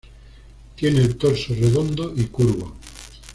Tiene 0.75 0.97
el 0.99 1.15
torso 1.15 1.53
redondo 1.53 2.11
y 2.17 2.23
curvo. 2.23 2.73